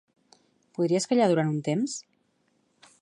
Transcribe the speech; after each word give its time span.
Podries 0.77 1.05
callar 1.11 1.27
durant 1.33 1.53
un 1.57 1.61
temps? 1.71 1.99